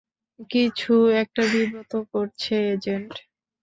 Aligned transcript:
কিছু 0.51 0.93
একটা 1.21 1.41
বিব্রত 1.51 1.93
করছে, 2.13 2.53
এজেন্ট? 2.73 3.11